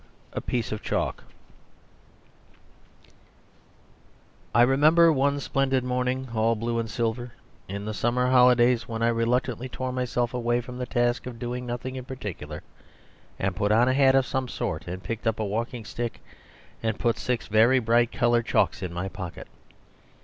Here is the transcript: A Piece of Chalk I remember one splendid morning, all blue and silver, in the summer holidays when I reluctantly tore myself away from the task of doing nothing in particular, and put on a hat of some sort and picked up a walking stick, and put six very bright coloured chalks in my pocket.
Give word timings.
A 0.33 0.41
Piece 0.41 0.71
of 0.71 0.81
Chalk 0.81 1.23
I 4.55 4.63
remember 4.63 5.13
one 5.13 5.39
splendid 5.39 5.83
morning, 5.83 6.29
all 6.33 6.55
blue 6.55 6.79
and 6.79 6.89
silver, 6.89 7.33
in 7.67 7.85
the 7.85 7.93
summer 7.93 8.31
holidays 8.31 8.87
when 8.87 9.03
I 9.03 9.09
reluctantly 9.09 9.69
tore 9.69 9.91
myself 9.91 10.33
away 10.33 10.59
from 10.59 10.79
the 10.79 10.87
task 10.87 11.27
of 11.27 11.37
doing 11.37 11.67
nothing 11.67 11.97
in 11.97 12.05
particular, 12.05 12.63
and 13.37 13.55
put 13.55 13.71
on 13.71 13.87
a 13.87 13.93
hat 13.93 14.15
of 14.15 14.25
some 14.25 14.47
sort 14.47 14.87
and 14.87 15.03
picked 15.03 15.27
up 15.27 15.39
a 15.39 15.45
walking 15.45 15.85
stick, 15.85 16.19
and 16.81 16.97
put 16.97 17.19
six 17.19 17.45
very 17.45 17.77
bright 17.77 18.11
coloured 18.11 18.47
chalks 18.47 18.81
in 18.81 18.91
my 18.91 19.07
pocket. 19.07 19.47